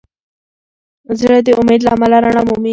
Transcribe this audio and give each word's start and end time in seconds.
زړه 1.19 1.37
د 1.45 1.47
امید 1.59 1.81
له 1.83 1.89
امله 1.95 2.17
رڼا 2.23 2.41
مومي. 2.47 2.69